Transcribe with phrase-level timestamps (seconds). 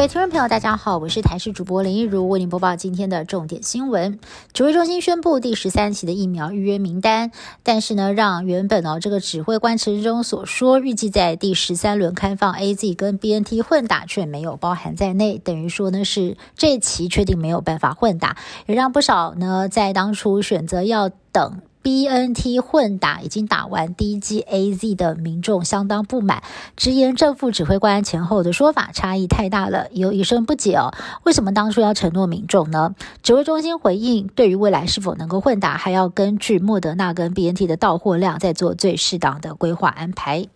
[0.00, 4.18] 各位听众朋友，大家好，我是台视主播林一如，为您播报今天的重点新闻。
[4.54, 7.30] 指挥中心宣布第十三期的疫苗预约名单，
[7.62, 21.60] 但是呢，让原本哦这个指挥官陈中所说预计在第十三轮开放 A Z 跟 B N T 混打，却没有包含在内，等于说呢是这期确定没有办法混打，也让不少呢在当初选择要等。
[21.82, 26.42] B N T 混打已经打完第一剂 A Z 的民众相当不满，
[26.76, 30.92] 直言正副指挥官前后的说法差异太大了，有一声不解哦，
[31.24, 32.94] 为什么当初要承诺民众呢？
[33.22, 40.46] 指挥中心回应，对于未来是否能够混打，还要根据莫德纳跟 B N T 的到货量，再做最适当的规划安排。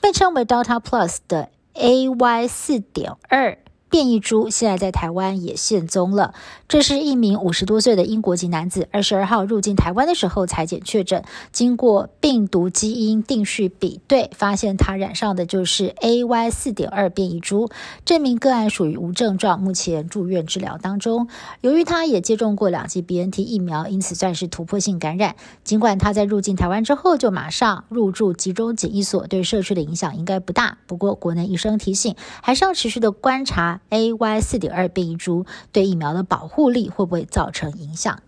[0.00, 3.58] 被称为 Delta Plus 的 A Y 四点二。
[3.96, 6.34] 变异株现在在台湾也现踪了。
[6.68, 17.70] 这是一名五十多岁的英国籍男子，二十二号入境台湾的时候裁检确诊，经过病毒基因定序比对，发现他染上的就是 AY 四点二变异株。
[18.04, 21.28] 这名个案属于无症状，目前住院治疗当中。
[21.62, 25.36] 由于他也接种过两剂 BNT 疫苗，因此算是突破性感染。
[25.64, 30.76] 尽管他在入境台湾之后就马上入住集中检疫所，对社区的影响应该不大。
[30.86, 33.80] 不过国内医生提醒，还是要持续的观察。
[33.90, 38.20] A Y 四点二变异株对疫苗的保护力会不会造成影响？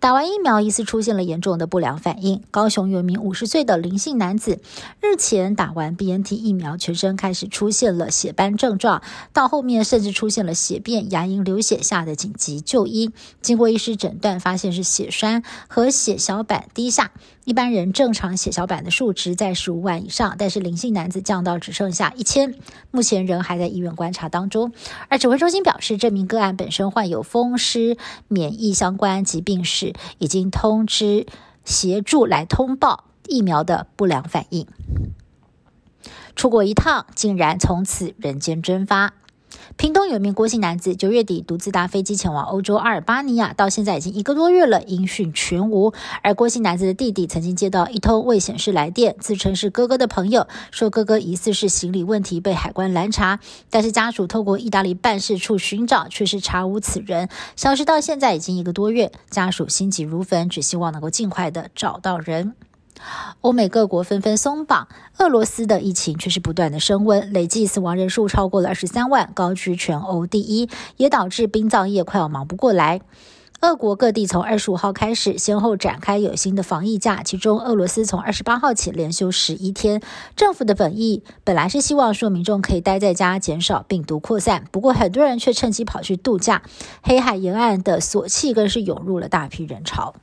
[0.00, 2.42] 打完疫苗疑似出现了严重的不良反应。
[2.50, 4.60] 高雄有一名五十岁的林姓男子，
[5.00, 13.10] 日前打完 B N T 疫苗，全身开始出现了血斑症状，到后面甚至出现了血便、牙龈流血，下的紧急就医。
[13.40, 17.10] 经过医师诊断，发现是血栓和血小板低下。
[17.44, 22.56] 一般人正常血小板的数值在十五万以上，但是林姓男子降到只剩下一千，
[22.90, 24.72] 目前人还在医院观察当中。
[25.08, 31.26] 而指挥中心表示，这名个案本身患有风湿免疫相关疾病是，已经通知
[31.64, 34.66] 协助来通报疫苗的不良反应。
[36.34, 39.14] 出国一趟，竟然从此人间蒸发。
[39.74, 45.92] 屏东有一名郭姓男子，九月底独自搭飞机前往欧洲阿尔巴尼亚，到现在已经一个多月了，音讯全无。
[46.22, 62.54] 而郭姓男子的弟弟曾经接到一通未显示来电，自称是哥哥的朋友，说哥哥疑似是行李问题被海关拦查，但是家属透过意大利办事处寻找，却是查无此人，消失到现在已经一个多月，家属心急如焚，只希望能够尽快的找到人。
[63.40, 73.00] 欧美各国纷纷松绑，俄罗斯的疫情却是不断的升温，累计死亡人数超过了二十三万，高居全欧第一，也导致殡葬业快要忙不过来。
[73.62, 80.02] 俄国各地从二十五号开始，先后展开有新的防疫假，其中俄罗斯从二十八号起连休十一天。
[80.36, 86.62] 政府的本意本来是希望说民众可以待在家，减少病毒扩散，不过很多人却趁机跑去度假，
[87.02, 90.14] 黑海沿岸的索契更是涌入了大批人潮。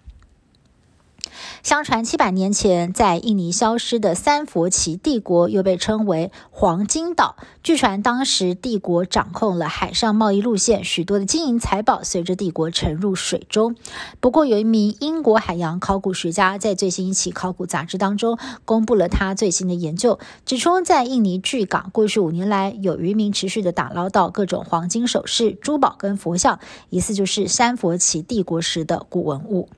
[1.64, 7.36] 相传七百年前在印尼消失的三佛齐帝国，又被称为黄金岛。
[7.62, 13.76] 据传当时帝国掌控了海上贸易路线，许多的金银财宝随着帝国沉入水中。
[14.20, 29.70] 不过，有一名英国海洋考古学家在最新一期考古杂志当中公布了他最新的研究，指出在印尼巨港过去五年来，有渔民持续的打捞到各种黄金首饰、珠宝跟佛像，疑似就是三佛齐帝国时的古文物。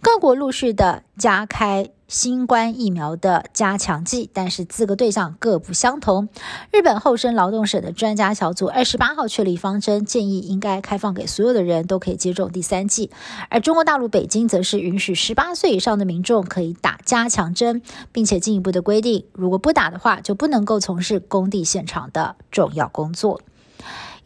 [0.00, 6.28] 各国陆续的加开新冠疫苗的加强剂，但是资格对象各不相同。
[6.70, 13.10] 日本厚生劳动省的专家小组二十八号确立方针，建议应该开放给所有的人都可以接种第三剂。
[13.50, 17.82] 而中国大陆北京则是允许十八岁以上的民众可以打加强针，
[18.12, 23.40] 并且进一步的规定，如果不打的话，就不能够从事工地现场的重要工作。